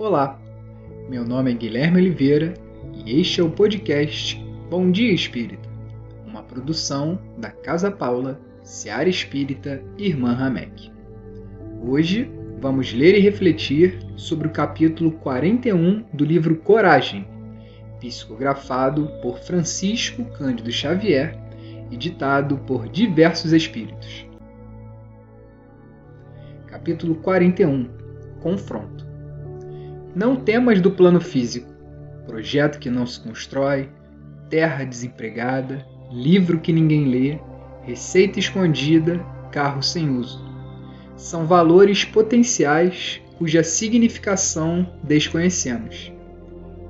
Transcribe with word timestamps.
Olá, 0.00 0.40
meu 1.10 1.26
nome 1.26 1.50
é 1.50 1.54
Guilherme 1.54 1.98
Oliveira 1.98 2.54
e 3.04 3.20
este 3.20 3.42
é 3.42 3.44
o 3.44 3.50
podcast 3.50 4.42
Bom 4.70 4.90
Dia 4.90 5.12
Espírita, 5.12 5.68
uma 6.26 6.42
produção 6.42 7.20
da 7.36 7.50
Casa 7.50 7.90
Paula, 7.90 8.40
Seara 8.62 9.10
Espírita 9.10 9.84
e 9.98 10.06
Irmã 10.06 10.32
Ramek. 10.32 10.90
Hoje 11.82 12.30
vamos 12.62 12.94
ler 12.94 13.14
e 13.14 13.20
refletir 13.20 13.98
sobre 14.16 14.48
o 14.48 14.50
capítulo 14.50 15.10
41 15.10 16.06
do 16.14 16.24
livro 16.24 16.56
Coragem, 16.56 17.28
psicografado 18.00 19.06
por 19.20 19.38
Francisco 19.40 20.24
Cândido 20.30 20.72
Xavier 20.72 21.38
e 21.90 21.96
ditado 21.98 22.56
por 22.66 22.88
diversos 22.88 23.52
espíritos. 23.52 24.26
Capítulo 26.66 27.16
41 27.16 27.86
Confronto 28.40 29.09
não 30.14 30.34
temas 30.34 30.80
do 30.80 30.90
plano 30.90 31.20
físico, 31.20 31.72
projeto 32.26 32.78
que 32.78 32.90
não 32.90 33.06
se 33.06 33.20
constrói, 33.20 33.88
terra 34.48 34.84
desempregada, 34.84 35.86
livro 36.10 36.58
que 36.58 36.72
ninguém 36.72 37.06
lê, 37.06 37.38
receita 37.82 38.38
escondida, 38.38 39.24
carro 39.52 39.82
sem 39.82 40.10
uso. 40.10 40.44
São 41.16 41.46
valores 41.46 42.04
potenciais 42.04 43.20
cuja 43.38 43.62
significação 43.62 44.94
desconhecemos. 45.02 46.12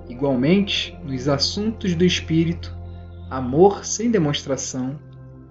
Igualmente, 0.09 0.97
nos 1.05 1.29
assuntos 1.29 1.95
do 1.95 2.05
espírito, 2.05 2.75
amor 3.29 3.85
sem 3.85 4.11
demonstração, 4.11 4.99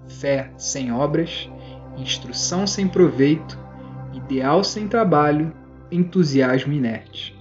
fé 0.07 0.51
sem 0.57 0.91
obras, 0.91 1.49
instrução 1.97 2.65
sem 2.65 2.87
proveito, 2.87 3.57
ideal 4.13 4.63
sem 4.63 4.87
trabalho, 4.87 5.53
entusiasmo 5.91 6.73
inerte 6.73 7.38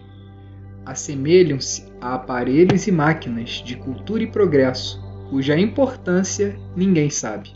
assemelham-se 0.89 1.85
a 2.01 2.15
aparelhos 2.15 2.87
e 2.87 2.93
máquinas 2.93 3.63
de 3.63 3.77
cultura 3.77 4.23
e 4.23 4.27
progresso, 4.27 4.99
cuja 5.29 5.59
importância 5.59 6.59
ninguém 6.75 7.11
sabe. 7.11 7.53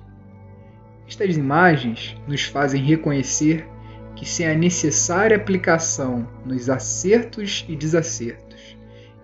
Estas 1.09 1.39
imagens 1.39 2.15
nos 2.29 2.43
fazem 2.43 2.85
reconhecer 2.85 3.67
que, 4.15 4.29
sem 4.29 4.47
a 4.47 4.55
necessária 4.55 5.37
aplicação 5.37 6.29
nos 6.45 6.69
acertos 6.69 7.65
e 7.67 7.75
desacertos, 7.75 8.77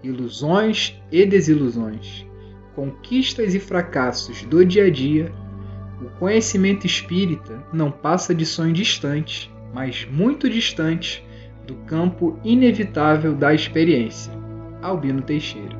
ilusões 0.02 0.98
e 1.12 1.26
desilusões, 1.26 2.26
conquistas 2.74 3.54
e 3.54 3.60
fracassos 3.60 4.42
do 4.44 4.64
dia 4.64 4.86
a 4.86 4.90
dia, 4.90 5.30
o 6.00 6.08
conhecimento 6.18 6.86
espírita 6.86 7.62
não 7.74 7.90
passa 7.90 8.34
de 8.34 8.46
sonho 8.46 8.72
distante, 8.72 9.52
mas 9.74 10.06
muito 10.10 10.48
distante 10.48 11.27
do 11.68 11.74
campo 11.86 12.38
inevitável 12.42 13.34
da 13.34 13.54
experiência. 13.54 14.32
Albino 14.80 15.20
Teixeira. 15.20 15.76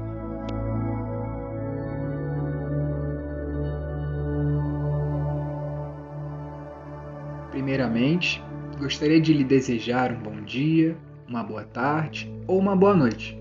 Primeiramente, 7.50 8.42
gostaria 8.78 9.18
de 9.18 9.32
lhe 9.32 9.42
desejar 9.42 10.12
um 10.12 10.20
bom 10.20 10.42
dia, 10.42 10.94
uma 11.26 11.42
boa 11.42 11.64
tarde 11.64 12.30
ou 12.46 12.58
uma 12.58 12.76
boa 12.76 12.94
noite 12.94 13.38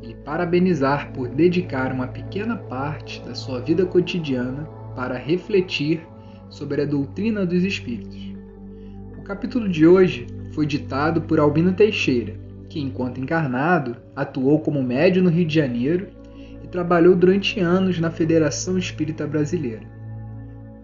e 0.00 0.14
parabenizar 0.14 1.12
por 1.12 1.28
dedicar 1.28 1.92
uma 1.92 2.06
pequena 2.06 2.56
parte 2.56 3.20
da 3.22 3.34
sua 3.34 3.60
vida 3.60 3.84
cotidiana 3.84 4.64
para 4.96 5.18
refletir 5.18 6.00
sobre 6.48 6.80
a 6.80 6.86
doutrina 6.86 7.44
dos 7.44 7.62
espíritos. 7.62 8.32
O 9.18 9.22
capítulo 9.22 9.68
de 9.68 9.86
hoje 9.86 10.26
foi 10.54 10.66
ditado 10.66 11.22
por 11.22 11.40
Albino 11.40 11.72
Teixeira, 11.72 12.34
que, 12.68 12.80
enquanto 12.80 13.20
encarnado, 13.20 13.96
atuou 14.14 14.60
como 14.60 14.82
médio 14.82 15.22
no 15.22 15.28
Rio 15.28 15.44
de 15.44 15.54
Janeiro 15.54 16.08
e 16.62 16.68
trabalhou 16.68 17.16
durante 17.16 17.60
anos 17.60 17.98
na 17.98 18.10
Federação 18.10 18.78
Espírita 18.78 19.26
Brasileira. 19.26 19.82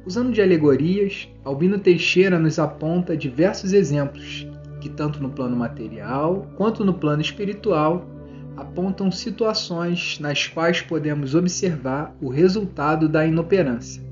Usando 0.04 0.32
de 0.32 0.42
alegorias, 0.42 1.28
Albino 1.44 1.78
Teixeira 1.78 2.38
nos 2.38 2.58
aponta 2.58 3.16
diversos 3.16 3.72
exemplos 3.72 4.46
que, 4.80 4.88
tanto 4.88 5.22
no 5.22 5.30
plano 5.30 5.56
material 5.56 6.50
quanto 6.56 6.84
no 6.84 6.94
plano 6.94 7.22
espiritual, 7.22 8.08
apontam 8.56 9.10
situações 9.10 10.18
nas 10.20 10.48
quais 10.48 10.80
podemos 10.80 11.34
observar 11.34 12.14
o 12.20 12.28
resultado 12.28 13.08
da 13.08 13.26
inoperância 13.26 14.09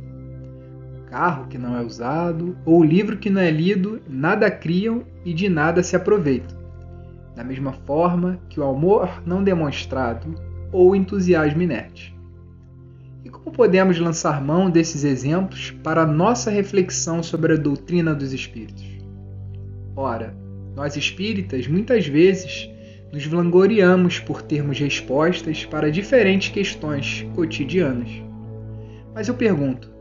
carro 1.09 1.47
que 1.49 1.59
não 1.59 1.77
é 1.77 1.83
usado 1.83 2.57
ou 2.65 2.81
o 2.81 2.85
livro 2.85 3.17
que 3.17 3.31
não 3.31 3.41
é 3.41 3.51
lido, 3.51 4.01
nada 4.09 4.51
criam 4.51 5.05
e 5.25 5.33
de 5.33 5.49
nada 5.49 5.83
se 5.83 5.97
aproveitam. 5.97 6.57
Da 7.35 7.43
mesma 7.43 7.73
forma 7.73 8.39
que 8.49 8.61
o 8.61 8.65
amor 8.65 9.23
não 9.25 9.43
demonstrado 9.43 10.35
ou 10.71 10.91
o 10.91 10.97
entusiasmo 10.97 11.63
inerte. 11.63 12.17
E 13.25 13.31
como 13.31 13.51
podemos 13.51 13.99
lançar 13.99 14.43
mão 14.43 14.71
desses 14.71 15.05
exemplos 15.05 15.71
para 15.83 16.03
a 16.03 16.07
nossa 16.07 16.51
reflexão 16.51 17.23
sobre 17.23 17.55
a 17.55 17.57
doutrina 17.57 18.15
dos 18.15 18.33
espíritos? 18.33 18.85
Ora, 19.97 20.37
nós 20.77 20.97
espíritas 20.97 21.67
muitas 21.67 22.07
vezes 22.07 22.71
nos 23.13 23.25
vangloriamos 23.25 24.19
por 24.19 24.43
termos 24.43 24.79
respostas 24.79 25.65
para 25.65 25.91
diferentes 25.91 26.51
questões 26.51 27.27
cotidianas. 27.35 28.11
Mas 29.15 29.27
eu 29.27 29.35
pergunto: 29.35 29.98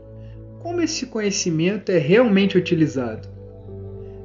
como 0.60 0.80
esse 0.80 1.06
conhecimento 1.06 1.90
é 1.90 1.98
realmente 1.98 2.58
utilizado. 2.58 3.28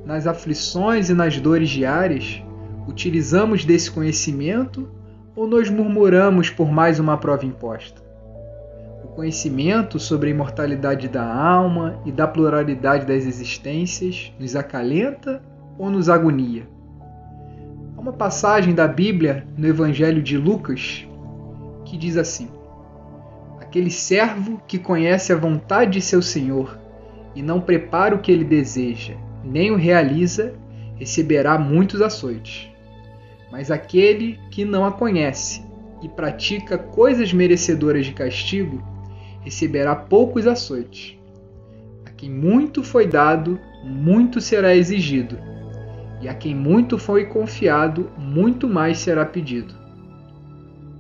Nas 0.06 0.28
aflições 0.28 1.10
e 1.10 1.14
nas 1.14 1.40
dores 1.40 1.70
diárias, 1.70 2.42
utilizamos 2.88 3.64
desse 3.64 3.90
conhecimento 3.90 4.90
ou 5.36 5.48
nos 5.48 5.70
murmuramos 5.70 6.50
por 6.50 6.72
mais 6.72 7.00
uma 7.00 7.18
prova 7.18 7.46
imposta? 7.46 8.02
O 9.04 9.08
conhecimento 9.10 10.00
sobre 10.00 10.30
a 10.30 10.32
imortalidade 10.32 11.08
da 11.08 11.24
alma 11.24 12.00
e 12.06 12.12
da 12.12 12.28
pluralidade 12.28 13.06
das 13.06 13.26
existências 13.26 14.34
nos 14.40 14.56
acalenta 14.56 15.42
ou 15.78 15.90
nos 15.90 16.10
agonia? 16.10 16.68
Há 17.96 18.02
uma 18.02 18.14
passagem 18.14 18.74
da 18.74 18.88
Bíblia 18.88 19.48
no 19.58 19.68
Evangelho 19.68 20.22
de 20.22 20.38
Lucas 20.38 21.08
que 21.86 21.98
diz 21.98 22.18
assim: 22.18 22.50
aquele 23.74 23.90
servo 23.90 24.62
que 24.68 24.78
conhece 24.78 25.34
a 25.34 25.36
vontade 25.36 25.94
de 25.94 26.02
seu 26.02 26.22
senhor 26.22 26.78
e 27.34 27.42
não 27.42 27.60
prepara 27.60 28.14
o 28.14 28.20
que 28.20 28.32
ele 28.32 28.44
deseja, 28.44 29.16
nem 29.44 29.72
o 29.72 29.76
realiza, 29.76 30.54
receberá 30.96 31.58
muitos 31.58 32.00
açoites. 32.00 32.70
Mas 33.52 33.72
aquele 33.72 34.40
que 34.52 34.64
não 34.64 34.86
a 34.86 34.92
conhece 34.92 35.64
e 36.04 36.08
pratica 36.08 36.78
coisas 36.78 37.34
merecedoras 37.34 38.06
de 38.06 38.14
castigo, 38.14 38.80
receberá 39.42 39.96
poucos 39.96 40.46
açoites. 40.46 41.18
A 42.06 42.12
quem 42.12 42.30
muito 42.30 42.84
foi 42.84 43.08
dado, 43.08 43.60
muito 43.84 44.40
será 44.40 44.76
exigido, 44.76 45.36
e 46.22 46.30
a 46.30 46.36
quem 46.36 46.54
muito 46.54 47.00
foi 47.00 47.26
confiado, 47.26 48.12
muito 48.20 48.70
mais 48.70 49.00
será 49.00 49.26
pedido. 49.26 49.74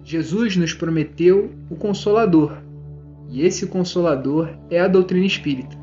Jesus 0.03 0.57
nos 0.57 0.73
prometeu 0.73 1.51
o 1.69 1.75
Consolador, 1.75 2.62
e 3.33 3.41
esse 3.41 3.65
Consolador 3.65 4.47
é 4.69 4.79
a 4.79 4.87
doutrina 4.87 5.25
espírita. 5.25 5.75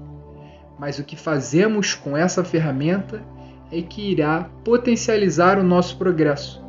Mas 0.78 1.00
o 1.00 1.04
que 1.04 1.16
fazemos 1.16 1.94
com 1.94 2.16
essa 2.16 2.44
ferramenta 2.44 3.20
é 3.72 3.82
que 3.82 4.12
irá 4.12 4.44
potencializar 4.64 5.58
o 5.58 5.64
nosso 5.64 5.98
progresso. 5.98 6.64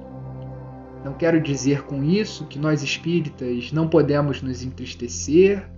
Não 1.05 1.13
quero 1.13 1.39
dizer 1.39 1.83
com 1.83 2.03
isso 2.03 2.47
que 2.47 2.57
nós 2.57 2.81
espíritas 2.81 3.71
não 3.71 3.87
podemos 3.87 4.41
nos 4.41 4.63
entristecer 4.63 5.69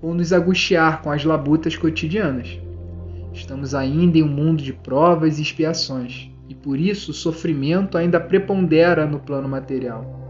ou 0.00 0.14
nos 0.14 0.30
angustiar 0.30 1.02
com 1.02 1.10
as 1.10 1.24
labutas 1.24 1.74
cotidianas. 1.76 2.56
Estamos 3.32 3.74
ainda 3.74 4.18
em 4.18 4.22
um 4.22 4.28
mundo 4.28 4.62
de 4.62 4.72
provas 4.72 5.40
e 5.40 5.42
expiações, 5.42 6.30
e 6.48 6.54
por 6.54 6.78
isso 6.78 7.10
o 7.10 7.14
sofrimento 7.14 7.98
ainda 7.98 8.20
prepondera 8.20 9.04
no 9.04 9.18
plano 9.18 9.48
material. 9.48 10.23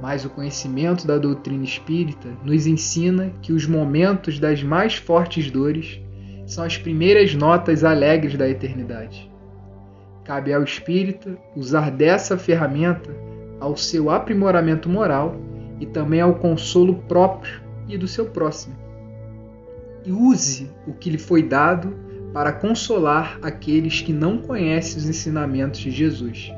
Mas 0.00 0.24
o 0.24 0.30
conhecimento 0.30 1.06
da 1.06 1.18
doutrina 1.18 1.64
espírita 1.64 2.28
nos 2.44 2.66
ensina 2.66 3.32
que 3.40 3.52
os 3.52 3.66
momentos 3.66 4.38
das 4.38 4.62
mais 4.62 4.96
fortes 4.96 5.50
dores 5.50 6.00
são 6.46 6.64
as 6.64 6.76
primeiras 6.76 7.34
notas 7.34 7.82
alegres 7.82 8.36
da 8.36 8.48
eternidade. 8.48 9.30
Cabe 10.24 10.52
ao 10.52 10.62
espírita 10.62 11.36
usar 11.54 11.90
dessa 11.90 12.36
ferramenta 12.36 13.14
ao 13.60 13.76
seu 13.76 14.10
aprimoramento 14.10 14.88
moral 14.88 15.36
e 15.80 15.86
também 15.86 16.20
ao 16.20 16.34
consolo 16.34 16.96
próprio 17.08 17.60
e 17.88 17.96
do 17.96 18.06
seu 18.06 18.26
próximo. 18.26 18.76
E 20.04 20.12
use 20.12 20.70
o 20.86 20.92
que 20.92 21.10
lhe 21.10 21.18
foi 21.18 21.42
dado 21.42 21.96
para 22.32 22.52
consolar 22.52 23.38
aqueles 23.42 24.00
que 24.00 24.12
não 24.12 24.38
conhecem 24.38 24.98
os 24.98 25.08
ensinamentos 25.08 25.80
de 25.80 25.90
Jesus. 25.90 26.52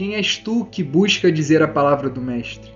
Quem 0.00 0.14
és 0.14 0.38
tu 0.38 0.64
que 0.64 0.82
busca 0.82 1.30
dizer 1.30 1.62
a 1.62 1.68
palavra 1.68 2.08
do 2.08 2.22
Mestre? 2.22 2.72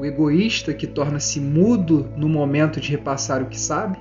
O 0.00 0.06
egoísta 0.06 0.72
que 0.72 0.86
torna-se 0.86 1.38
mudo 1.38 2.08
no 2.16 2.30
momento 2.30 2.80
de 2.80 2.90
repassar 2.90 3.42
o 3.42 3.46
que 3.46 3.60
sabe? 3.60 3.98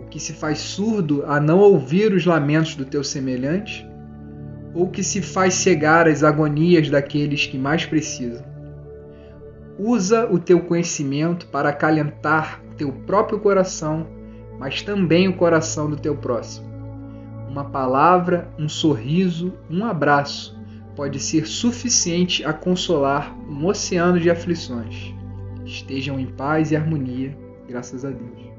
O 0.00 0.06
que 0.06 0.20
se 0.20 0.32
faz 0.32 0.60
surdo 0.60 1.24
a 1.26 1.40
não 1.40 1.58
ouvir 1.58 2.12
os 2.12 2.24
lamentos 2.24 2.76
do 2.76 2.84
teu 2.84 3.02
semelhante? 3.02 3.84
ou 4.74 4.88
que 4.90 5.02
se 5.02 5.20
faz 5.20 5.54
cegar 5.54 6.06
as 6.06 6.22
agonias 6.22 6.88
daqueles 6.88 7.46
que 7.46 7.58
mais 7.58 7.84
precisam. 7.84 8.44
Usa 9.76 10.24
o 10.30 10.38
teu 10.38 10.60
conhecimento 10.60 11.48
para 11.48 11.70
acalentar 11.70 12.62
teu 12.76 12.92
próprio 12.92 13.40
coração, 13.40 14.06
mas 14.56 14.82
também 14.82 15.26
o 15.26 15.36
coração 15.36 15.90
do 15.90 15.96
teu 15.96 16.16
próximo. 16.16 16.68
Uma 17.48 17.64
palavra, 17.64 18.48
um 18.56 18.68
sorriso, 18.68 19.52
um 19.68 19.84
abraço 19.84 20.55
pode 20.96 21.20
ser 21.20 21.46
suficiente 21.46 22.44
a 22.44 22.52
consolar 22.52 23.38
um 23.48 23.66
oceano 23.66 24.18
de 24.18 24.30
aflições. 24.30 25.14
Estejam 25.64 26.18
em 26.18 26.26
paz 26.26 26.72
e 26.72 26.76
harmonia, 26.76 27.36
graças 27.68 28.04
a 28.04 28.10
Deus. 28.10 28.55